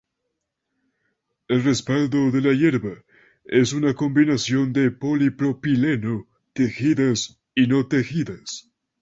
El 1.47 1.61
respaldo 1.63 2.31
de 2.31 2.41
la 2.41 2.53
hierba 2.53 3.03
es 3.45 3.71
una 3.71 3.93
combinación 3.93 4.73
de 4.73 4.89
polipropileno 4.89 6.27
tejidas 6.55 7.39
y 7.53 7.67
no 7.67 7.85
tejidas. 7.85 8.71